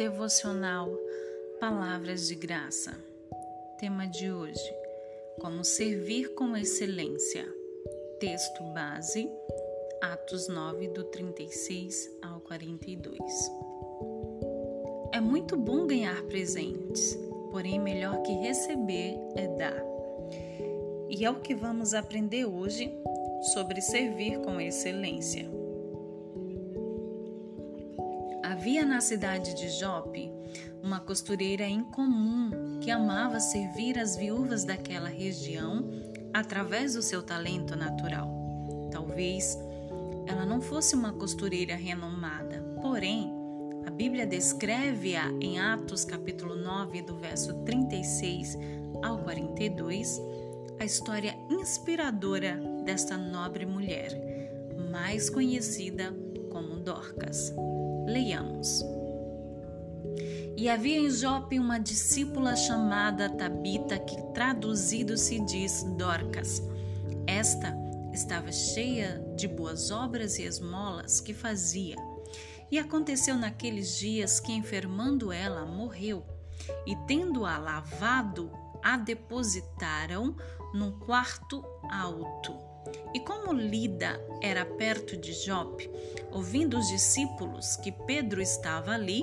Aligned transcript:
devocional 0.00 0.90
Palavras 1.60 2.26
de 2.26 2.34
Graça. 2.34 2.98
Tema 3.78 4.06
de 4.06 4.32
hoje: 4.32 4.74
Como 5.38 5.62
servir 5.62 6.32
com 6.32 6.56
excelência. 6.56 7.46
Texto 8.18 8.64
base: 8.72 9.30
Atos 10.00 10.48
9, 10.48 10.88
do 10.88 11.04
36 11.04 12.16
ao 12.22 12.40
42. 12.40 13.18
É 15.12 15.20
muito 15.20 15.54
bom 15.54 15.86
ganhar 15.86 16.22
presentes, 16.22 17.14
porém, 17.50 17.78
melhor 17.78 18.22
que 18.22 18.32
receber 18.32 19.18
é 19.36 19.48
dar. 19.48 19.84
E 21.10 21.26
é 21.26 21.30
o 21.30 21.42
que 21.42 21.54
vamos 21.54 21.92
aprender 21.92 22.46
hoje 22.46 22.90
sobre 23.52 23.82
servir 23.82 24.40
com 24.40 24.58
excelência. 24.58 25.59
Havia 28.60 28.84
na 28.84 29.00
cidade 29.00 29.54
de 29.54 29.70
Jope 29.70 30.30
uma 30.82 31.00
costureira 31.00 31.66
incomum 31.66 32.78
que 32.78 32.90
amava 32.90 33.40
servir 33.40 33.98
as 33.98 34.16
viúvas 34.16 34.64
daquela 34.64 35.08
região 35.08 35.88
através 36.34 36.92
do 36.92 37.00
seu 37.00 37.22
talento 37.22 37.74
natural. 37.74 38.30
Talvez 38.92 39.58
ela 40.26 40.44
não 40.44 40.60
fosse 40.60 40.94
uma 40.94 41.10
costureira 41.10 41.74
renomada, 41.74 42.62
porém, 42.82 43.32
a 43.86 43.90
Bíblia 43.90 44.26
descreve-a 44.26 45.30
em 45.40 45.58
Atos 45.58 46.04
capítulo 46.04 46.54
9, 46.54 47.00
do 47.00 47.16
verso 47.16 47.54
36 47.64 48.58
ao 49.02 49.20
42, 49.20 50.20
a 50.78 50.84
história 50.84 51.34
inspiradora 51.48 52.60
desta 52.84 53.16
nobre 53.16 53.64
mulher, 53.64 54.10
mais 54.92 55.30
conhecida 55.30 56.14
como 56.52 56.76
Dorcas. 56.76 57.54
Leiamos. 58.10 58.84
E 60.56 60.68
havia 60.68 60.98
em 60.98 61.08
Jope 61.08 61.58
uma 61.60 61.78
discípula 61.78 62.56
chamada 62.56 63.30
Tabita, 63.30 63.98
que 63.98 64.20
traduzido 64.34 65.16
se 65.16 65.38
diz 65.40 65.84
Dorcas. 65.96 66.60
Esta 67.26 67.74
estava 68.12 68.50
cheia 68.50 69.24
de 69.36 69.46
boas 69.46 69.92
obras 69.92 70.38
e 70.38 70.42
esmolas 70.42 71.20
que 71.20 71.32
fazia. 71.32 71.96
E 72.70 72.78
aconteceu 72.78 73.36
naqueles 73.36 73.96
dias 73.96 74.40
que, 74.40 74.52
enfermando 74.52 75.32
ela, 75.32 75.64
morreu, 75.64 76.24
e 76.86 76.96
tendo-a 77.06 77.56
lavado, 77.58 78.50
a 78.82 78.96
depositaram 78.96 80.36
num 80.74 80.98
quarto 80.98 81.64
alto 81.88 82.69
e 83.14 83.20
como 83.20 83.52
Lida 83.52 84.20
era 84.40 84.64
perto 84.64 85.16
de 85.16 85.32
Jope, 85.32 85.90
ouvindo 86.32 86.78
os 86.78 86.88
discípulos 86.88 87.76
que 87.76 87.92
Pedro 87.92 88.40
estava 88.40 88.92
ali, 88.92 89.22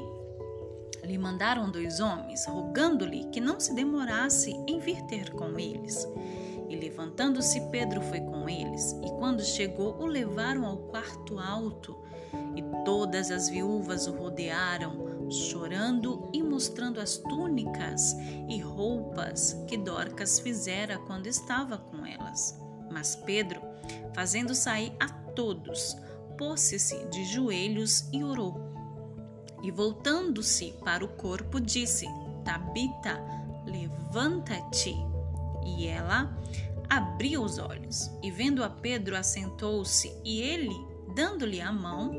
lhe 1.04 1.18
mandaram 1.18 1.72
dois 1.72 2.00
homens, 2.00 2.46
rogando-lhe 2.46 3.26
que 3.26 3.40
não 3.40 3.60
se 3.60 3.74
demorasse 3.74 4.52
em 4.68 4.80
vir 4.80 5.02
ter 5.04 5.32
com 5.32 5.58
eles. 5.58 6.08
E 6.70 6.76
levantando-se, 6.76 7.62
Pedro 7.70 8.02
foi 8.02 8.20
com 8.20 8.50
eles, 8.50 8.92
e 9.04 9.10
quando 9.18 9.42
chegou, 9.44 9.98
o 10.00 10.06
levaram 10.06 10.66
ao 10.66 10.78
quarto 10.78 11.40
alto. 11.40 11.98
E 12.56 12.84
todas 12.84 13.32
as 13.32 13.48
viúvas 13.48 14.06
o 14.06 14.12
rodearam, 14.12 15.30
chorando 15.32 16.30
e 16.34 16.44
mostrando 16.44 17.00
as 17.00 17.18
túnicas 17.18 18.14
e 18.50 18.60
roupas 18.60 19.54
que 19.68 19.78
Dorcas 19.78 20.40
fizera 20.40 20.98
quando 20.98 21.28
estava 21.28 21.78
com 21.78 22.06
elas. 22.06 22.67
Mas 22.92 23.16
Pedro, 23.16 23.62
fazendo 24.14 24.56
sair 24.56 24.94
a 25.00 25.10
todos, 25.10 25.96
pôs-se 26.38 27.06
de 27.10 27.26
joelhos 27.26 28.08
e 28.12 28.24
orou. 28.24 28.60
E 29.64 29.72
voltando-se 29.72 30.74
para 30.84 31.04
o 31.04 31.08
corpo, 31.08 31.60
disse: 31.60 32.08
Tabita, 32.46 33.20
levanta-te. 33.66 34.96
E 35.66 35.88
ela 35.88 36.36
abriu 36.90 37.44
os 37.44 37.58
olhos, 37.58 38.10
e 38.24 38.32
vendo 38.32 38.64
a 38.64 38.70
Pedro, 38.70 39.18
assentou-se, 39.18 40.16
e 40.24 40.42
ele, 40.42 40.76
dando-lhe 41.14 41.60
a 41.60 41.72
mão, 41.72 42.12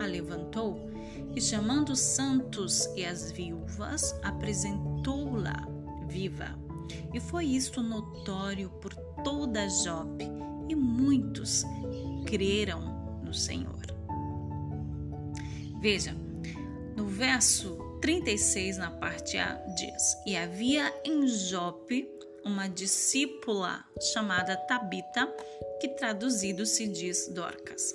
a 0.00 0.06
levantou, 0.06 0.90
e 1.34 1.40
chamando 1.40 1.90
os 1.90 2.00
santos 2.00 2.86
e 2.96 3.04
as 3.04 3.30
viúvas, 3.30 4.18
apresentou-la 4.24 5.68
viva. 6.08 6.58
E 7.14 7.20
foi 7.20 7.46
isto 7.46 7.82
notório 7.82 8.70
por 8.80 8.94
toda 9.26 9.68
Jope, 9.68 10.24
e 10.68 10.76
muitos 10.76 11.64
creram 12.28 12.80
no 13.24 13.34
Senhor. 13.34 13.84
Veja, 15.80 16.14
no 16.96 17.06
verso 17.06 17.76
36, 18.00 18.78
na 18.78 18.92
parte 18.92 19.36
A, 19.36 19.54
diz: 19.74 20.16
E 20.24 20.36
havia 20.36 20.94
em 21.04 21.26
Jope 21.26 22.08
uma 22.44 22.68
discípula 22.68 23.84
chamada 24.12 24.56
Tabita, 24.56 25.26
que 25.80 25.88
traduzido 25.88 26.64
se 26.64 26.86
diz 26.86 27.26
Dorcas. 27.26 27.92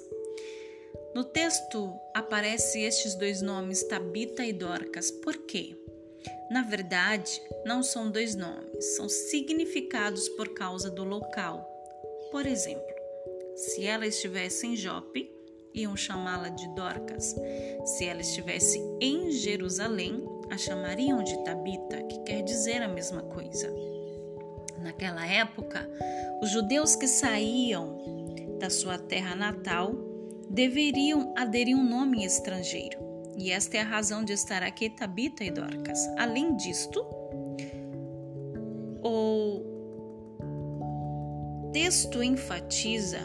No 1.16 1.24
texto 1.24 1.98
aparece 2.14 2.82
estes 2.82 3.16
dois 3.16 3.42
nomes, 3.42 3.84
Tabita 3.84 4.44
e 4.44 4.52
Dorcas. 4.52 5.10
Por 5.10 5.38
quê? 5.46 5.78
Na 6.52 6.64
verdade, 6.64 7.42
não 7.66 7.82
são 7.82 8.12
dois 8.12 8.36
nomes, 8.36 8.98
são 8.98 9.08
significados 9.08 10.28
por 10.28 10.54
causa 10.54 10.92
do 10.92 11.02
local. 11.02 11.66
Por 12.30 12.46
exemplo, 12.46 12.94
se 13.56 13.86
ela 13.86 14.06
estivesse 14.06 14.68
em 14.68 14.76
Jope, 14.76 15.32
iam 15.74 15.96
chamá-la 15.96 16.50
de 16.50 16.68
Dorcas. 16.76 17.34
Se 17.86 18.06
ela 18.06 18.20
estivesse 18.20 18.78
em 19.00 19.32
Jerusalém, 19.32 20.26
a 20.50 20.58
chamariam 20.58 21.24
de 21.24 21.42
Tabita, 21.46 22.04
que 22.04 22.20
quer 22.24 22.42
dizer 22.42 22.82
a 22.82 22.88
mesma 22.90 23.22
coisa. 23.22 23.74
Naquela 24.82 25.26
época, 25.26 25.90
os 26.42 26.50
judeus 26.50 26.98
que 26.98 27.08
saíam 27.08 28.28
da 28.60 28.70
sua 28.70 28.98
terra 28.98 29.38
natal 29.38 29.94
deveriam 30.50 31.34
aderir 31.38 31.78
um 31.78 31.90
nome 31.90 32.26
estrangeiro. 32.26 33.11
E 33.42 33.50
esta 33.50 33.76
é 33.78 33.82
a 33.82 33.84
razão 33.84 34.24
de 34.24 34.34
estar 34.34 34.62
aqui 34.62 34.88
Tabita 34.88 35.44
e 35.44 35.50
Dorcas. 35.50 35.98
Além 36.16 36.56
disto, 36.56 37.04
o 39.04 39.64
texto 41.74 42.22
enfatiza 42.22 43.18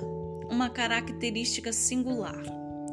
uma 0.51 0.71
característica 0.71 1.71
singular. 1.71 2.43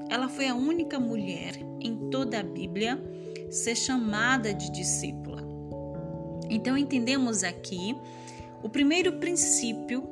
Ela 0.10 0.28
foi 0.28 0.50
a 0.50 0.56
única 0.56 1.00
mulher 1.00 1.56
em 1.80 2.10
toda 2.10 2.42
a 2.42 2.44
Bíblia 2.44 3.02
ser 3.50 3.78
chamada 3.78 4.54
de 4.54 4.70
discípula. 4.74 5.42
Então 6.50 6.78
entendemos 6.78 7.42
aqui 7.42 7.96
o 8.62 8.68
primeiro 8.68 9.14
princípio 9.14 10.04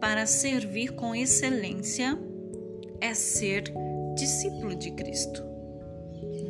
para 0.00 0.24
servir 0.24 0.94
com 0.94 1.14
excelência 1.14 2.18
é 3.02 3.12
ser 3.12 3.64
discípulo 4.16 4.74
de 4.74 4.92
Cristo. 4.92 5.53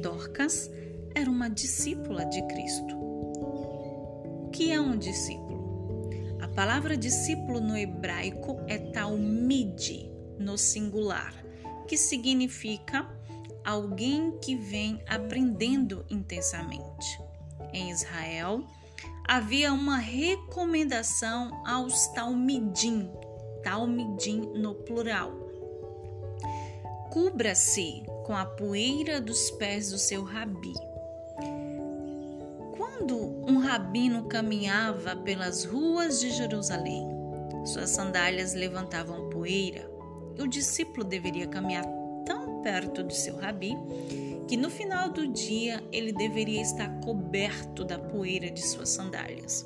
Dorcas 0.04 0.70
era 1.14 1.30
uma 1.30 1.48
discípula 1.48 2.26
de 2.26 2.46
Cristo. 2.46 2.94
O 2.94 4.50
que 4.52 4.70
é 4.70 4.78
um 4.78 4.98
discípulo? 4.98 6.10
A 6.42 6.48
palavra 6.48 6.94
discípulo 6.94 7.58
no 7.58 7.74
hebraico 7.74 8.60
é 8.68 8.76
talmide, 8.76 10.12
no 10.38 10.58
singular, 10.58 11.32
que 11.88 11.96
significa 11.96 13.08
alguém 13.64 14.38
que 14.42 14.54
vem 14.54 15.02
aprendendo 15.08 16.04
intensamente. 16.10 17.18
Em 17.72 17.90
Israel, 17.90 18.62
havia 19.26 19.72
uma 19.72 19.96
recomendação 19.96 21.66
aos 21.66 22.08
talmidim, 22.08 23.10
talmidim 23.62 24.52
no 24.54 24.74
plural. 24.74 25.43
Cubra-se 27.14 28.02
com 28.24 28.32
a 28.32 28.44
poeira 28.44 29.20
dos 29.20 29.48
pés 29.52 29.92
do 29.92 29.98
seu 29.98 30.24
rabi. 30.24 30.72
Quando 32.76 33.16
um 33.48 33.58
rabino 33.58 34.24
caminhava 34.24 35.14
pelas 35.14 35.64
ruas 35.64 36.18
de 36.18 36.32
Jerusalém, 36.32 37.06
suas 37.66 37.90
sandálias 37.90 38.54
levantavam 38.54 39.30
poeira, 39.30 39.88
e 40.36 40.42
o 40.42 40.48
discípulo 40.48 41.04
deveria 41.04 41.46
caminhar 41.46 41.84
tão 42.26 42.60
perto 42.62 43.04
do 43.04 43.14
seu 43.14 43.36
rabi 43.36 43.76
que 44.48 44.56
no 44.56 44.68
final 44.68 45.08
do 45.08 45.28
dia 45.28 45.84
ele 45.92 46.12
deveria 46.12 46.62
estar 46.62 46.98
coberto 46.98 47.84
da 47.84 47.96
poeira 47.96 48.50
de 48.50 48.60
suas 48.60 48.88
sandálias. 48.88 49.64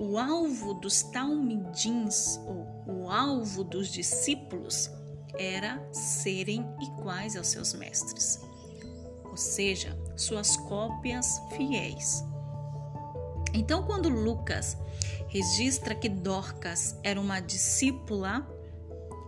O 0.00 0.18
alvo 0.18 0.74
dos 0.74 1.00
talmidins, 1.04 2.40
ou 2.44 2.66
o 2.92 3.08
alvo 3.08 3.62
dos 3.62 3.86
discípulos, 3.86 4.90
era 5.38 5.82
serem 5.92 6.66
iguais 6.80 7.36
aos 7.36 7.48
seus 7.48 7.74
mestres, 7.74 8.40
ou 9.24 9.36
seja, 9.36 9.96
suas 10.16 10.56
cópias 10.56 11.40
fiéis. 11.56 12.24
Então, 13.52 13.82
quando 13.82 14.08
Lucas 14.08 14.76
registra 15.28 15.94
que 15.94 16.08
Dorcas 16.08 16.96
era 17.02 17.20
uma 17.20 17.40
discípula, 17.40 18.46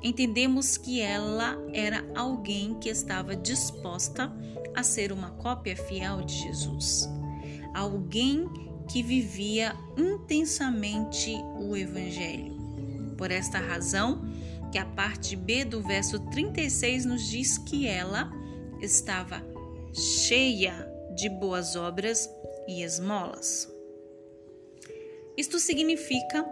entendemos 0.02 0.76
que 0.76 1.00
ela 1.00 1.56
era 1.72 2.05
alguém 2.14 2.75
que 2.75 2.88
estava 2.88 3.34
disposta 3.34 4.32
a 4.75 4.82
ser 4.82 5.12
uma 5.12 5.31
cópia 5.32 5.76
fiel 5.76 6.22
de 6.22 6.34
Jesus, 6.34 7.08
alguém 7.75 8.46
que 8.88 9.02
vivia 9.02 9.75
intensamente 9.96 11.34
o 11.58 11.76
Evangelho. 11.76 12.56
Por 13.16 13.31
esta 13.31 13.58
razão, 13.58 14.22
que 14.70 14.79
a 14.79 14.85
parte 14.85 15.35
B 15.37 15.65
do 15.65 15.81
verso 15.81 16.19
36 16.31 17.05
nos 17.05 17.29
diz 17.29 17.59
que 17.59 17.87
ela 17.87 18.31
estava 18.81 19.43
cheia 19.93 20.87
de 21.15 21.29
boas 21.29 21.75
obras 21.76 22.31
e 22.67 22.82
esmolas. 22.82 23.73
Isto 25.37 25.59
significa 25.59 26.44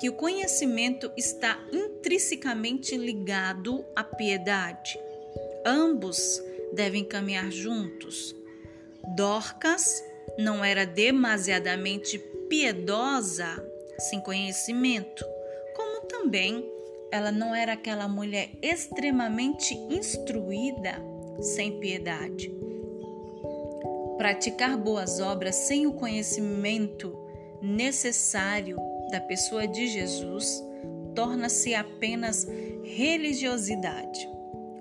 que 0.00 0.08
o 0.08 0.14
conhecimento 0.14 1.10
está 1.16 1.58
intrinsecamente 1.72 2.96
ligado 2.96 3.84
à 3.96 4.04
piedade. 4.04 4.98
Ambos 5.64 6.42
devem 6.72 7.04
caminhar 7.04 7.50
juntos. 7.50 8.34
Dorcas 9.16 10.02
não 10.38 10.64
era 10.64 10.84
demasiadamente 10.84 12.18
piedosa 12.48 13.46
sem 13.98 14.20
conhecimento, 14.20 15.24
como 15.74 16.06
também 16.06 16.73
ela 17.14 17.30
não 17.30 17.54
era 17.54 17.74
aquela 17.74 18.08
mulher 18.08 18.50
extremamente 18.60 19.72
instruída 19.88 21.00
sem 21.40 21.78
piedade. 21.78 22.52
Praticar 24.18 24.76
boas 24.76 25.20
obras 25.20 25.54
sem 25.54 25.86
o 25.86 25.92
conhecimento 25.92 27.16
necessário 27.62 28.76
da 29.12 29.20
pessoa 29.20 29.64
de 29.64 29.86
Jesus 29.86 30.60
torna-se 31.14 31.72
apenas 31.72 32.48
religiosidade. 32.82 34.28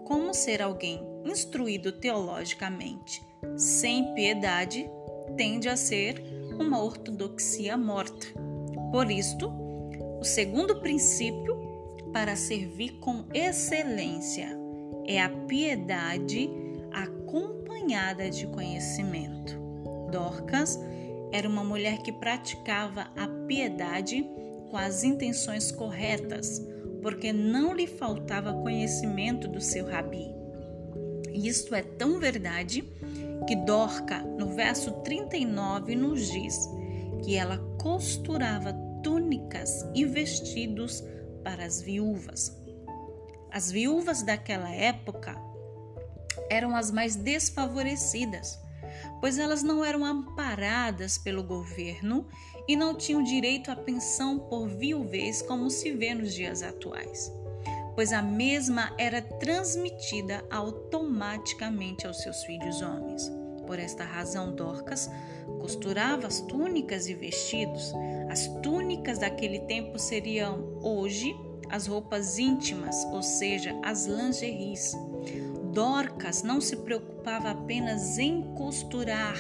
Como 0.04 0.34
ser 0.34 0.60
alguém 0.60 1.08
instruído 1.24 1.92
teologicamente 1.92 3.24
sem 3.56 4.12
piedade 4.16 4.90
tende 5.38 5.70
a 5.70 5.78
ser 5.78 6.20
uma 6.60 6.84
ortodoxia 6.84 7.78
morta. 7.78 8.26
Por 8.92 9.12
isto, 9.12 9.54
o 10.20 10.24
segundo 10.24 10.80
princípio 10.80 11.73
para 12.14 12.36
servir 12.36 13.00
com 13.00 13.26
excelência 13.34 14.48
é 15.06 15.22
a 15.22 15.30
piedade 15.30 16.50
acompanhada 16.92 18.30
de 18.30 18.46
conhecimento. 18.48 19.60
Dorcas 20.12 20.80
era 21.32 21.50
uma 21.50 21.64
mulher 21.64 21.98
que 22.04 22.12
praticava 22.12 23.08
a 23.18 23.28
piedade 23.48 24.24
com 24.70 24.78
as 24.78 25.04
intenções 25.04 25.72
corretas, 25.72 26.62
porque 27.02 27.34
não 27.34 27.74
lhe 27.74 27.88
faltava 27.88 28.54
conhecimento 28.62 29.48
do 29.48 29.60
seu 29.60 29.86
rabi. 29.88 30.28
Isto 31.34 31.74
é 31.74 31.82
tão 31.82 32.20
verdade 32.20 32.84
que 33.48 33.56
Dorca, 33.56 34.20
no 34.22 34.50
verso 34.50 34.92
39, 35.02 35.96
nos 35.96 36.32
diz 36.32 36.70
que 37.24 37.36
ela 37.36 37.58
costurava 37.82 38.72
túnicas 39.02 39.86
e 39.96 40.06
vestidos 40.06 41.04
para 41.44 41.66
as 41.66 41.82
viúvas. 41.82 42.56
As 43.52 43.72
viúvas 43.72 44.24
daquela 44.24 44.70
época 44.70 45.36
eram 46.50 46.76
as 46.76 46.90
mais 46.90 47.16
desfavorecidas 47.16 48.64
pois 49.20 49.38
elas 49.38 49.64
não 49.64 49.84
eram 49.84 50.04
amparadas 50.04 51.18
pelo 51.18 51.44
governo 51.44 52.28
e 52.68 52.76
não 52.76 52.96
tinham 52.96 53.24
direito 53.24 53.72
à 53.72 53.76
pensão 53.76 54.40
por 54.40 54.68
viuvez 54.68 55.42
como 55.42 55.70
se 55.70 55.92
vê 55.92 56.14
nos 56.14 56.34
dias 56.34 56.62
atuais, 56.62 57.32
pois 57.96 58.14
a 58.14 58.22
mesma 58.22 58.94
era 58.98 59.22
transmitida 59.22 60.44
automaticamente 60.50 62.08
aos 62.08 62.22
seus 62.22 62.44
filhos 62.44 62.82
homens. 62.82 63.32
Por 63.66 63.80
esta 63.80 64.04
razão, 64.04 64.54
Dorcas 64.54 65.10
costurava 65.60 66.28
as 66.28 66.42
túnicas 66.42 67.08
e 67.08 67.14
vestidos. 67.14 67.94
As 68.30 68.48
túnicas 68.62 69.20
daquele 69.20 69.60
tempo 69.60 69.98
seriam 69.98 70.80
hoje 70.82 71.36
as 71.70 71.88
roupas 71.88 72.38
íntimas, 72.38 73.04
ou 73.06 73.22
seja, 73.22 73.76
as 73.84 74.06
lingeries. 74.06 74.94
Dorcas 75.74 76.44
não 76.44 76.62
se 76.62 76.76
preocupava 76.78 77.52
apenas 77.52 78.18
em 78.18 78.54
costurar 78.54 79.38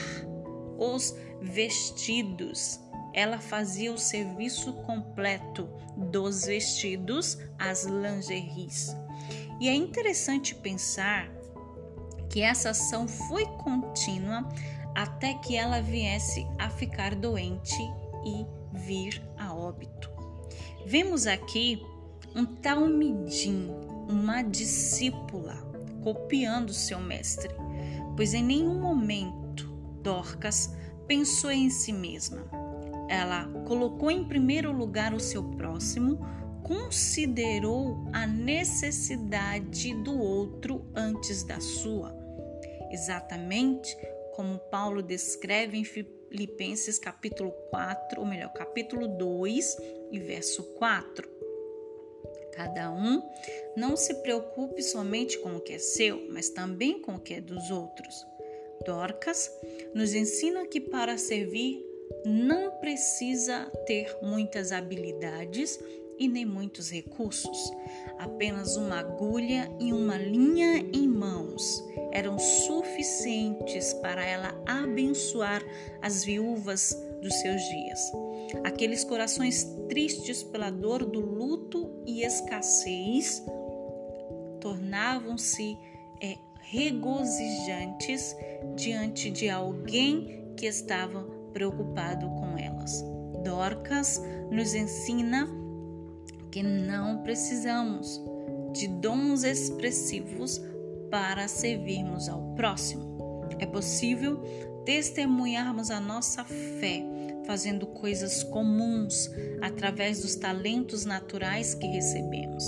os 0.77 1.15
vestidos, 1.41 2.79
ela 3.13 3.37
fazia 3.37 3.93
o 3.93 3.97
serviço 3.97 4.73
completo 4.73 5.69
dos 5.95 6.45
vestidos 6.45 7.37
às 7.59 7.83
lingeries. 7.83 8.95
E 9.61 9.69
é 9.69 9.75
interessante 9.75 10.55
pensar 10.55 11.29
que 12.33 12.41
essa 12.41 12.71
ação 12.71 13.07
foi 13.07 13.45
contínua 13.45 14.49
até 14.95 15.35
que 15.35 15.55
ela 15.55 15.83
viesse 15.83 16.47
a 16.57 16.67
ficar 16.67 17.13
doente 17.13 17.77
e 18.25 18.43
vir 18.73 19.21
a 19.37 19.53
óbito. 19.53 20.09
Vemos 20.83 21.27
aqui 21.27 21.79
um 22.35 22.43
tal 22.43 22.87
Midim, 22.87 23.69
uma 24.09 24.41
discípula 24.41 25.53
copiando 26.01 26.73
seu 26.73 26.99
mestre, 26.99 27.53
pois 28.15 28.33
em 28.33 28.43
nenhum 28.43 28.81
momento 28.81 29.71
Dorcas 30.01 30.75
pensou 31.05 31.51
em 31.51 31.69
si 31.69 31.93
mesma. 31.93 32.47
Ela 33.09 33.45
colocou 33.67 34.09
em 34.09 34.23
primeiro 34.23 34.71
lugar 34.71 35.13
o 35.13 35.19
seu 35.19 35.43
próximo, 35.43 36.17
considerou 36.63 38.07
a 38.11 38.25
necessidade 38.25 39.93
do 39.93 40.17
outro 40.17 40.83
antes 40.95 41.43
da 41.43 41.59
sua. 41.59 42.22
Exatamente 42.93 43.97
como 44.35 44.59
Paulo 44.59 45.01
descreve 45.01 45.77
em 45.77 45.83
Filipenses 45.83 46.99
capítulo 46.99 47.51
4, 47.69 48.19
ou 48.19 48.25
melhor, 48.25 48.53
capítulo 48.53 49.07
2 49.07 49.77
e 50.11 50.19
verso 50.19 50.63
4. 50.75 51.27
Cada 52.51 52.91
um 52.91 53.21
não 53.75 53.97
se 53.97 54.13
preocupe 54.21 54.83
somente 54.83 55.39
com 55.39 55.55
o 55.55 55.59
que 55.59 55.73
é 55.73 55.79
seu, 55.79 56.27
mas 56.29 56.49
também 56.49 57.01
com 57.01 57.15
o 57.15 57.19
que 57.19 57.33
é 57.33 57.41
dos 57.41 57.71
outros. 57.71 58.25
Dorcas 58.85 59.51
nos 59.95 60.13
ensina 60.13 60.67
que 60.67 60.79
para 60.79 61.17
servir 61.17 61.83
não 62.25 62.69
precisa 62.79 63.71
ter 63.87 64.15
muitas 64.21 64.71
habilidades 64.71 65.79
e 66.19 66.27
nem 66.27 66.45
muitos 66.45 66.91
recursos. 66.91 67.71
Apenas 68.19 68.75
uma 68.75 68.99
agulha 68.99 69.67
e 69.79 69.91
uma 69.91 70.17
linha 70.17 70.77
em 70.93 71.07
mãos 71.07 71.83
eram 72.13 72.37
suficientes 72.37 73.91
para 73.95 74.23
ela 74.23 74.53
abençoar 74.67 75.61
as 76.01 76.23
viúvas 76.23 76.95
dos 77.21 77.33
seus 77.41 77.61
dias. 77.63 78.11
Aqueles 78.63 79.03
corações 79.03 79.63
tristes 79.89 80.43
pela 80.43 80.69
dor 80.69 81.03
do 81.05 81.19
luto 81.19 81.89
e 82.05 82.23
escassez 82.23 83.43
tornavam-se 84.61 85.75
é, 86.21 86.37
regozijantes 86.61 88.35
diante 88.75 89.31
de 89.31 89.49
alguém 89.49 90.53
que 90.55 90.67
estava 90.67 91.23
preocupado 91.51 92.27
com 92.29 92.57
elas. 92.57 93.03
Dorcas 93.43 94.21
nos 94.51 94.75
ensina 94.75 95.49
que 96.51 96.61
não 96.61 97.23
precisamos 97.23 98.21
de 98.73 98.87
dons 98.87 99.43
expressivos 99.43 100.61
para 101.13 101.47
servirmos 101.47 102.27
ao 102.27 102.41
próximo. 102.55 103.47
É 103.59 103.67
possível 103.67 104.41
testemunharmos 104.83 105.91
a 105.91 105.99
nossa 105.99 106.43
fé 106.43 107.03
fazendo 107.45 107.85
coisas 107.85 108.41
comuns 108.41 109.29
através 109.61 110.23
dos 110.23 110.35
talentos 110.35 111.05
naturais 111.05 111.75
que 111.75 111.85
recebemos. 111.85 112.63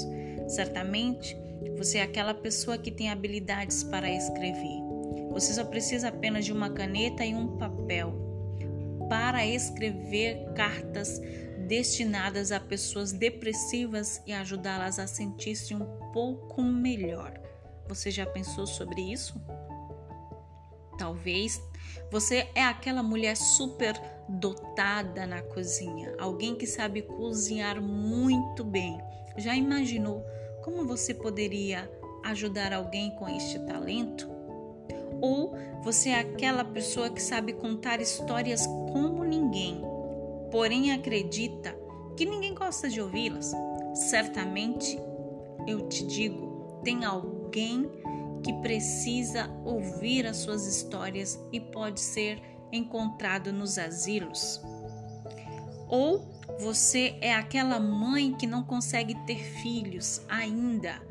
Certamente, 0.47 1.35
você 1.75 1.97
é 1.97 2.03
aquela 2.03 2.35
pessoa 2.35 2.77
que 2.77 2.91
tem 2.91 3.09
habilidades 3.09 3.83
para 3.83 4.11
escrever. 4.11 4.79
Você 5.31 5.51
só 5.51 5.63
precisa 5.65 6.09
apenas 6.09 6.45
de 6.45 6.53
uma 6.53 6.69
caneta 6.69 7.25
e 7.25 7.33
um 7.33 7.57
papel 7.57 8.13
para 9.09 9.43
escrever 9.43 10.53
cartas 10.53 11.19
destinadas 11.67 12.51
a 12.51 12.59
pessoas 12.59 13.11
depressivas 13.11 14.21
e 14.27 14.33
ajudá-las 14.33 14.99
a 14.99 15.07
sentir-se 15.07 15.73
um 15.73 15.85
pouco 16.13 16.61
melhor. 16.61 17.43
Você 17.87 18.09
já 18.09 18.25
pensou 18.25 18.65
sobre 18.65 19.01
isso? 19.01 19.39
Talvez 20.97 21.61
você 22.11 22.47
é 22.55 22.63
aquela 22.63 23.03
mulher 23.03 23.35
super 23.35 23.99
dotada 24.27 25.27
na 25.27 25.41
cozinha, 25.41 26.15
alguém 26.19 26.55
que 26.55 26.65
sabe 26.65 27.01
cozinhar 27.01 27.81
muito 27.81 28.63
bem. 28.63 28.99
Já 29.37 29.55
imaginou 29.55 30.25
como 30.63 30.85
você 30.85 31.13
poderia 31.13 31.89
ajudar 32.23 32.73
alguém 32.73 33.11
com 33.17 33.27
este 33.29 33.59
talento? 33.59 34.27
Ou 35.21 35.55
você 35.83 36.09
é 36.09 36.19
aquela 36.19 36.63
pessoa 36.63 37.09
que 37.09 37.21
sabe 37.21 37.53
contar 37.53 38.01
histórias 38.01 38.65
como 38.65 39.23
ninguém, 39.23 39.81
porém 40.51 40.91
acredita 40.91 41.75
que 42.17 42.25
ninguém 42.25 42.55
gosta 42.55 42.89
de 42.89 43.01
ouvi-las? 43.01 43.53
Certamente 43.93 44.99
eu 45.67 45.87
te 45.87 46.05
digo, 46.05 46.81
tem 46.83 47.05
alguém 47.05 47.34
que 48.43 48.53
precisa 48.61 49.49
ouvir 49.63 50.27
as 50.27 50.37
suas 50.37 50.67
histórias 50.67 51.39
e 51.51 51.59
pode 51.59 51.99
ser 51.99 52.41
encontrado 52.71 53.51
nos 53.51 53.77
asilos. 53.77 54.61
Ou 55.87 56.27
você 56.59 57.17
é 57.21 57.33
aquela 57.33 57.79
mãe 57.79 58.33
que 58.33 58.47
não 58.47 58.63
consegue 58.63 59.15
ter 59.25 59.37
filhos 59.37 60.21
ainda 60.29 61.01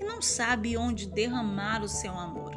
e 0.00 0.04
não 0.04 0.20
sabe 0.20 0.76
onde 0.76 1.06
derramar 1.06 1.82
o 1.82 1.88
seu 1.88 2.12
amor. 2.12 2.52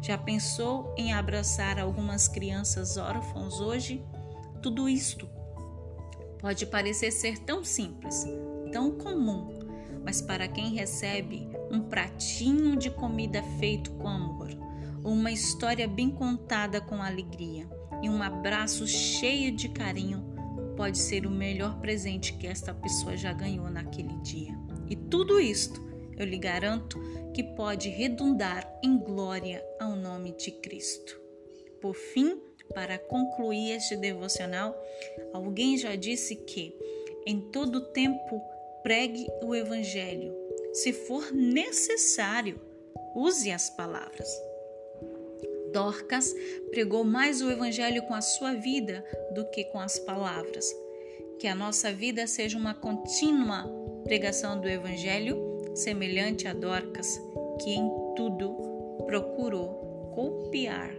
Já 0.00 0.16
pensou 0.16 0.94
em 0.96 1.12
abraçar 1.12 1.78
algumas 1.78 2.28
crianças 2.28 2.96
órfãos 2.96 3.60
hoje? 3.60 4.04
Tudo 4.62 4.88
isto 4.88 5.28
pode 6.40 6.66
parecer 6.66 7.10
ser 7.10 7.38
tão 7.38 7.64
simples, 7.64 8.24
tão 8.72 8.92
comum, 8.92 9.58
mas 10.04 10.22
para 10.22 10.46
quem 10.46 10.74
recebe 10.74 11.48
um 11.70 11.80
pratinho 11.80 12.76
de 12.76 12.90
comida 12.90 13.42
feito 13.58 13.90
com 13.92 14.08
amor, 14.08 14.48
uma 15.04 15.30
história 15.30 15.86
bem 15.86 16.10
contada 16.10 16.80
com 16.80 17.02
alegria 17.02 17.68
e 18.02 18.08
um 18.08 18.22
abraço 18.22 18.86
cheio 18.86 19.54
de 19.54 19.68
carinho, 19.68 20.24
pode 20.76 20.98
ser 20.98 21.26
o 21.26 21.30
melhor 21.30 21.80
presente 21.80 22.32
que 22.34 22.46
esta 22.46 22.72
pessoa 22.72 23.16
já 23.16 23.32
ganhou 23.32 23.68
naquele 23.68 24.16
dia. 24.18 24.56
E 24.88 24.94
tudo 24.94 25.40
isto, 25.40 25.84
eu 26.16 26.24
lhe 26.24 26.38
garanto, 26.38 27.00
que 27.34 27.42
pode 27.42 27.88
redundar 27.88 28.68
em 28.82 28.98
glória 28.98 29.64
ao 29.80 29.96
nome 29.96 30.32
de 30.36 30.50
Cristo. 30.50 31.20
Por 31.80 31.94
fim, 31.94 32.40
para 32.74 32.98
concluir 32.98 33.72
este 33.72 33.96
devocional, 33.96 34.76
alguém 35.32 35.76
já 35.76 35.96
disse 35.96 36.36
que 36.36 36.74
em 37.26 37.40
todo 37.40 37.92
tempo 37.92 38.40
pregue 38.82 39.26
o 39.42 39.54
Evangelho. 39.54 40.37
Se 40.72 40.92
for 40.92 41.32
necessário, 41.32 42.60
use 43.14 43.50
as 43.50 43.70
palavras. 43.70 44.28
Dorcas 45.72 46.34
pregou 46.70 47.04
mais 47.04 47.42
o 47.42 47.50
Evangelho 47.50 48.02
com 48.02 48.14
a 48.14 48.20
sua 48.20 48.54
vida 48.54 49.04
do 49.34 49.44
que 49.50 49.64
com 49.64 49.78
as 49.78 49.98
palavras. 49.98 50.64
Que 51.38 51.46
a 51.46 51.54
nossa 51.54 51.92
vida 51.92 52.26
seja 52.26 52.58
uma 52.58 52.74
contínua 52.74 53.64
pregação 54.04 54.60
do 54.60 54.68
Evangelho, 54.68 55.36
semelhante 55.74 56.48
a 56.48 56.52
Dorcas, 56.52 57.20
que 57.60 57.70
em 57.70 57.88
tudo 58.16 58.56
procurou 59.06 60.10
copiar 60.14 60.90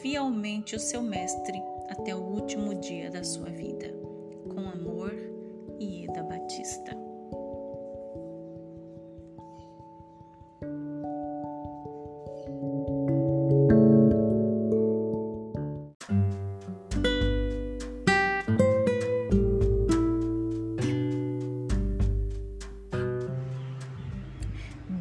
fielmente 0.00 0.74
o 0.74 0.80
seu 0.80 1.02
Mestre 1.02 1.60
até 1.88 2.14
o 2.14 2.20
último 2.20 2.74
dia 2.74 3.10
da 3.10 3.22
sua 3.22 3.50
vida. 3.50 3.94
Com 4.48 4.60
amor, 4.60 5.12
Ieda 5.80 6.22
Batista. 6.22 7.03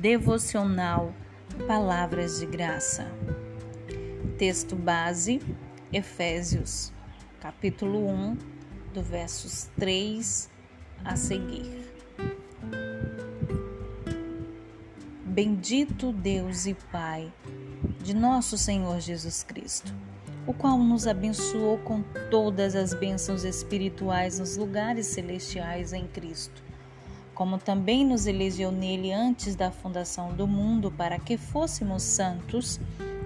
Devocional 0.04 1.14
Palavras 1.66 2.42
de 2.42 2.46
Graça. 2.46 3.10
Texto 4.38 4.76
base, 4.76 5.40
Efésios, 5.94 6.92
capítulo 7.40 8.10
1, 8.10 8.38
do 8.94 9.02
versos 9.02 9.70
3 9.80 10.50
a 11.06 11.16
seguir. 11.16 11.90
Bendito 15.24 16.12
Deus 16.12 16.66
e 16.66 16.74
Pai 16.92 17.32
de 18.04 18.14
nosso 18.14 18.58
Senhor 18.58 19.00
Jesus 19.00 19.42
Cristo, 19.42 19.96
o 20.46 20.54
qual 20.54 20.78
nos 20.80 21.08
abençoou 21.08 21.78
com 21.78 22.04
todas 22.30 22.76
as 22.76 22.94
bênçãos 22.94 23.46
espirituais 23.46 24.38
nos 24.38 24.58
lugares 24.58 25.06
celestiais 25.08 25.94
em 25.94 26.06
Cristo 26.08 26.73
como 27.34 27.58
também 27.58 28.06
nos 28.06 28.28
elegeu 28.28 28.72
nele 28.72 29.12
antes 29.12 29.56
da 29.56 29.72
fundação 29.72 30.34
do 30.34 30.48
mundo, 30.48 30.92
para 30.92 31.18
que 31.18 31.38
fôssemos 31.38 32.04
santos 32.04 32.80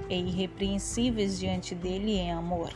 e 0.10 0.16
irrepreensíveis 0.16 1.38
diante 1.40 1.76
dele 1.76 2.14
em 2.14 2.32
amor. 2.32 2.74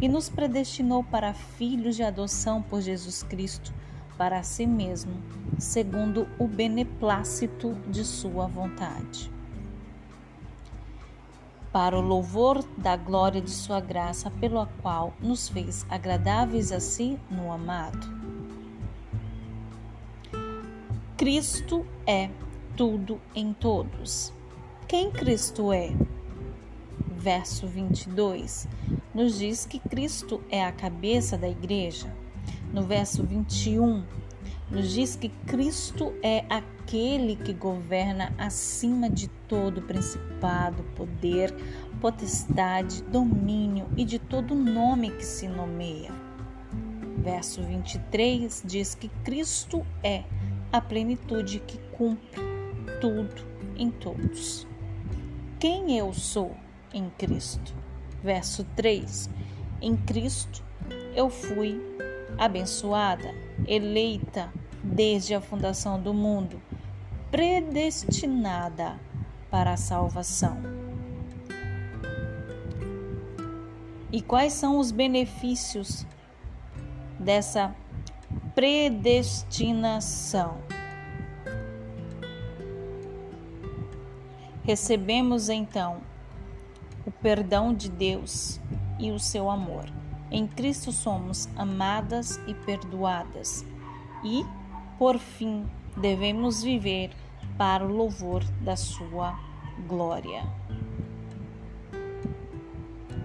E 0.00 0.08
nos 0.08 0.28
predestinou 0.28 1.04
para 1.04 1.34
filhos 1.34 1.96
de 1.96 2.02
adoção 2.02 2.62
por 2.62 2.80
Jesus 2.80 3.22
Cristo, 3.22 3.72
para 4.16 4.42
si 4.42 4.66
mesmo, 4.66 5.14
segundo 5.58 6.26
o 6.38 6.46
beneplácito 6.46 7.74
de 7.88 8.04
sua 8.04 8.46
vontade. 8.46 9.30
Para 11.72 11.98
o 11.98 12.00
louvor 12.00 12.64
da 12.78 12.96
glória 12.96 13.40
de 13.40 13.50
sua 13.50 13.80
graça, 13.80 14.30
pela 14.30 14.66
qual 14.80 15.12
nos 15.20 15.48
fez 15.48 15.84
agradáveis 15.90 16.70
a 16.70 16.78
si 16.78 17.18
no 17.28 17.52
amado 17.52 18.23
Cristo 21.24 21.86
é 22.06 22.28
tudo 22.76 23.18
em 23.34 23.54
todos. 23.54 24.30
Quem 24.86 25.10
Cristo 25.10 25.72
é? 25.72 25.90
Verso 27.16 27.66
22 27.66 28.68
nos 29.14 29.38
diz 29.38 29.64
que 29.64 29.78
Cristo 29.78 30.42
é 30.50 30.62
a 30.62 30.70
cabeça 30.70 31.38
da 31.38 31.48
igreja. 31.48 32.14
No 32.74 32.82
verso 32.82 33.24
21 33.24 34.04
nos 34.70 34.92
diz 34.92 35.16
que 35.16 35.30
Cristo 35.46 36.12
é 36.22 36.44
aquele 36.50 37.36
que 37.36 37.54
governa 37.54 38.30
acima 38.36 39.08
de 39.08 39.28
todo 39.48 39.80
principado, 39.80 40.82
poder, 40.94 41.54
potestade, 42.02 43.02
domínio 43.04 43.86
e 43.96 44.04
de 44.04 44.18
todo 44.18 44.54
nome 44.54 45.10
que 45.10 45.24
se 45.24 45.48
nomeia. 45.48 46.12
Verso 47.16 47.62
23 47.62 48.62
diz 48.66 48.94
que 48.94 49.08
Cristo 49.24 49.86
é 50.02 50.24
a 50.74 50.80
plenitude 50.80 51.60
que 51.60 51.78
cumpre 51.96 52.42
tudo 53.00 53.46
em 53.76 53.92
todos. 53.92 54.66
Quem 55.60 55.96
eu 55.96 56.12
sou 56.12 56.56
em 56.92 57.08
Cristo? 57.10 57.72
Verso 58.24 58.64
3: 58.74 59.30
Em 59.80 59.96
Cristo 59.96 60.64
eu 61.14 61.30
fui 61.30 61.80
abençoada, 62.36 63.32
eleita 63.68 64.52
desde 64.82 65.32
a 65.32 65.40
fundação 65.40 66.02
do 66.02 66.12
mundo, 66.12 66.60
predestinada 67.30 68.98
para 69.52 69.74
a 69.74 69.76
salvação. 69.76 70.60
E 74.10 74.20
quais 74.20 74.54
são 74.54 74.80
os 74.80 74.90
benefícios 74.90 76.04
dessa 77.16 77.72
predestinação. 78.54 80.58
Recebemos 84.62 85.48
então 85.48 86.00
o 87.04 87.10
perdão 87.10 87.74
de 87.74 87.90
Deus 87.90 88.60
e 88.98 89.10
o 89.10 89.18
seu 89.18 89.50
amor. 89.50 89.92
Em 90.30 90.46
Cristo 90.46 90.92
somos 90.92 91.48
amadas 91.56 92.40
e 92.46 92.54
perdoadas. 92.54 93.64
E, 94.24 94.44
por 94.98 95.18
fim, 95.18 95.66
devemos 95.96 96.62
viver 96.62 97.10
para 97.58 97.84
o 97.84 97.92
louvor 97.92 98.44
da 98.62 98.76
sua 98.76 99.36
glória. 99.86 100.42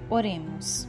Oremos. 0.10 0.88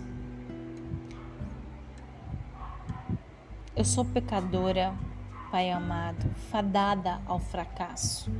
Eu 3.80 3.84
sou 3.86 4.04
pecadora, 4.04 4.94
Pai 5.50 5.70
amado, 5.70 6.28
fadada 6.50 7.18
ao 7.24 7.38
fracasso, 7.40 8.30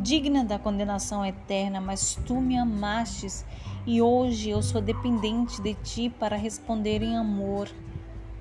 digna 0.00 0.44
da 0.44 0.58
condenação 0.58 1.24
eterna, 1.24 1.80
mas 1.80 2.18
tu 2.26 2.40
me 2.40 2.58
amastes 2.58 3.46
e 3.86 4.02
hoje 4.02 4.50
eu 4.50 4.60
sou 4.60 4.82
dependente 4.82 5.62
de 5.62 5.74
ti 5.74 6.10
para 6.10 6.36
responder 6.36 7.00
em 7.00 7.16
amor 7.16 7.68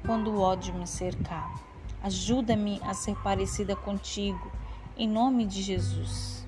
quando 0.04 0.32
o 0.32 0.42
ódio 0.42 0.74
me 0.74 0.88
cercar. 0.88 1.62
Ajuda-me 2.02 2.82
a 2.84 2.96
ser 2.96 3.16
parecida 3.18 3.76
contigo, 3.76 4.52
em 4.98 5.08
nome 5.08 5.46
de 5.46 5.62
Jesus. 5.62 6.44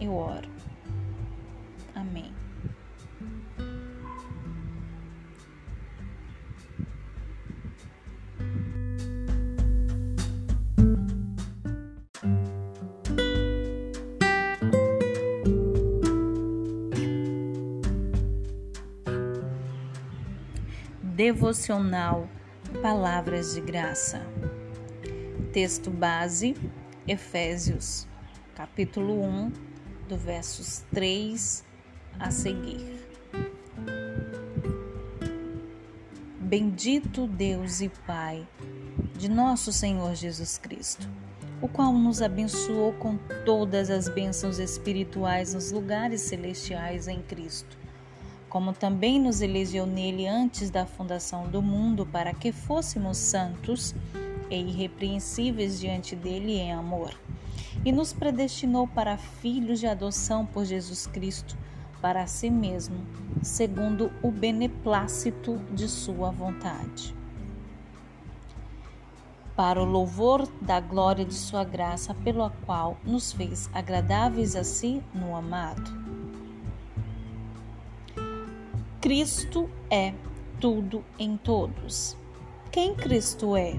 Eu 0.00 0.16
oro. 0.16 0.48
Amém. 1.94 2.32
Devocional 21.22 22.26
Palavras 22.80 23.52
de 23.52 23.60
Graça. 23.60 24.26
Texto 25.52 25.90
base: 25.90 26.56
Efésios, 27.06 28.08
capítulo 28.54 29.22
1, 29.22 29.52
do 30.08 30.16
versos 30.16 30.82
3 30.94 31.62
a 32.18 32.30
seguir. 32.30 33.06
Bendito 36.38 37.26
Deus 37.26 37.82
e 37.82 37.90
Pai 38.06 38.48
de 39.14 39.28
nosso 39.28 39.74
Senhor 39.74 40.14
Jesus 40.14 40.56
Cristo, 40.56 41.06
o 41.60 41.68
qual 41.68 41.92
nos 41.92 42.22
abençoou 42.22 42.94
com 42.94 43.18
todas 43.44 43.90
as 43.90 44.08
bênçãos 44.08 44.58
espirituais 44.58 45.52
nos 45.52 45.70
lugares 45.70 46.22
celestiais 46.22 47.08
em 47.08 47.20
Cristo, 47.20 47.76
como 48.50 48.72
também 48.72 49.20
nos 49.20 49.40
elegeu 49.40 49.86
nele 49.86 50.26
antes 50.26 50.70
da 50.70 50.84
fundação 50.84 51.48
do 51.48 51.62
mundo 51.62 52.04
para 52.04 52.34
que 52.34 52.50
fôssemos 52.50 53.16
santos 53.16 53.94
e 54.50 54.56
irrepreensíveis 54.56 55.78
diante 55.78 56.16
dele 56.16 56.58
em 56.58 56.72
amor, 56.72 57.14
e 57.84 57.92
nos 57.92 58.12
predestinou 58.12 58.88
para 58.88 59.16
filhos 59.16 59.78
de 59.78 59.86
adoção 59.86 60.44
por 60.44 60.64
Jesus 60.64 61.06
Cristo 61.06 61.56
para 62.02 62.26
si 62.26 62.50
mesmo, 62.50 63.06
segundo 63.42 64.10
o 64.22 64.30
beneplácito 64.30 65.58
de 65.72 65.88
sua 65.88 66.30
vontade. 66.30 67.14
Para 69.54 69.80
o 69.80 69.84
louvor 69.84 70.48
da 70.60 70.80
glória 70.80 71.24
de 71.24 71.34
sua 71.34 71.62
graça, 71.62 72.14
pela 72.14 72.50
qual 72.64 72.96
nos 73.04 73.32
fez 73.32 73.68
agradáveis 73.74 74.56
a 74.56 74.64
si 74.64 75.02
no 75.14 75.36
amado. 75.36 75.99
Cristo 79.00 79.70
é 79.90 80.12
tudo 80.60 81.02
em 81.18 81.36
todos. 81.38 82.14
Quem 82.70 82.94
Cristo 82.94 83.56
é? 83.56 83.74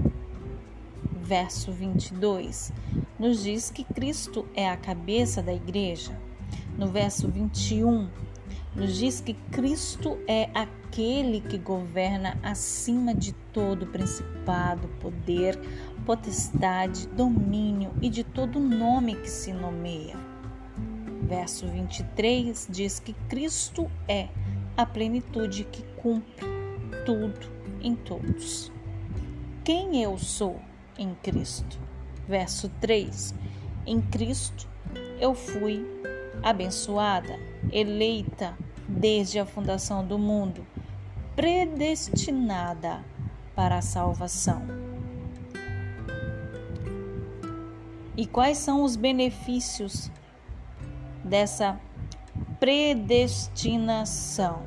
Verso 1.21 1.71
22 1.71 2.73
nos 3.19 3.43
diz 3.43 3.69
que 3.69 3.83
Cristo 3.83 4.47
é 4.55 4.67
a 4.67 4.75
cabeça 4.75 5.43
da 5.43 5.53
igreja 5.53 6.19
no 6.75 6.87
verso 6.87 7.27
21, 7.27 8.09
nos 8.75 8.97
diz 8.97 9.21
que 9.21 9.35
Cristo 9.51 10.17
é 10.27 10.49
aquele 10.55 11.39
que 11.39 11.59
governa 11.59 12.39
acima 12.41 13.13
de 13.13 13.33
todo 13.53 13.85
principado, 13.85 14.87
poder, 14.99 15.55
potestade, 16.03 17.07
domínio 17.09 17.91
e 18.01 18.09
de 18.09 18.23
todo 18.23 18.59
nome 18.59 19.13
que 19.15 19.29
se 19.29 19.53
nomeia. 19.53 20.15
Verso 21.21 21.67
23 21.67 22.67
diz 22.71 22.99
que 22.99 23.13
Cristo 23.29 23.89
é 24.07 24.27
a 24.75 24.85
plenitude 24.85 25.63
que 25.65 25.83
cumpre 25.97 26.45
tudo 27.05 27.47
em 27.81 27.95
todos. 27.95 28.71
Quem 29.63 30.01
eu 30.01 30.17
sou 30.17 30.59
em 30.97 31.13
Cristo? 31.15 31.79
Verso 32.27 32.69
3: 32.79 33.33
Em 33.85 34.01
Cristo 34.01 34.67
eu 35.19 35.35
fui 35.35 35.85
abençoada, 36.43 37.37
eleita 37.71 38.57
desde 38.87 39.39
a 39.39 39.45
fundação 39.45 40.05
do 40.05 40.17
mundo, 40.17 40.65
predestinada 41.35 43.03
para 43.55 43.77
a 43.77 43.81
salvação. 43.81 44.61
E 48.17 48.25
quais 48.25 48.57
são 48.57 48.83
os 48.83 48.95
benefícios 48.95 50.11
dessa 51.23 51.79
predestinação? 52.61 54.63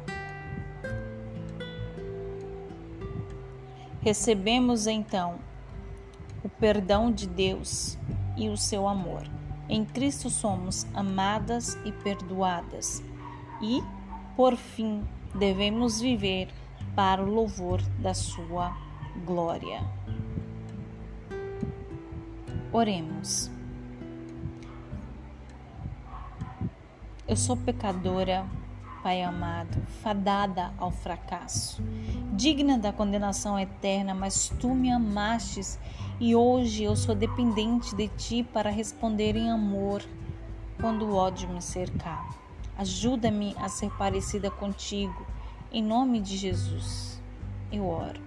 Recebemos 4.00 4.86
então 4.88 5.38
o 6.42 6.48
perdão 6.48 7.12
de 7.12 7.28
Deus 7.28 7.96
e 8.36 8.48
o 8.48 8.56
seu 8.56 8.88
amor. 8.88 9.22
Em 9.68 9.84
Cristo 9.84 10.28
somos 10.28 10.84
amadas 10.92 11.78
e 11.84 11.92
perdoadas. 11.92 13.00
E, 13.62 13.80
por 14.34 14.56
fim, 14.56 15.04
devemos 15.32 16.00
viver 16.00 16.48
para 16.96 17.22
o 17.22 17.32
louvor 17.32 17.80
da 18.00 18.12
Sua 18.12 18.76
glória. 19.24 19.80
Oremos. 22.72 23.53
Eu 27.26 27.36
sou 27.36 27.56
pecadora, 27.56 28.44
Pai 29.02 29.22
amado, 29.22 29.80
fadada 30.02 30.74
ao 30.76 30.90
fracasso, 30.90 31.82
digna 32.34 32.76
da 32.76 32.92
condenação 32.92 33.58
eterna, 33.58 34.14
mas 34.14 34.52
tu 34.60 34.74
me 34.74 34.90
amastes 34.90 35.78
e 36.20 36.36
hoje 36.36 36.84
eu 36.84 36.94
sou 36.94 37.14
dependente 37.14 37.96
de 37.96 38.08
ti 38.08 38.42
para 38.42 38.68
responder 38.68 39.36
em 39.36 39.50
amor 39.50 40.02
quando 40.78 41.06
o 41.06 41.14
ódio 41.14 41.48
me 41.48 41.62
cercar. 41.62 42.28
Ajuda-me 42.76 43.56
a 43.58 43.70
ser 43.70 43.90
parecida 43.92 44.50
contigo. 44.50 45.26
Em 45.72 45.82
nome 45.82 46.20
de 46.20 46.36
Jesus, 46.36 47.22
eu 47.72 47.88
oro. 47.88 48.20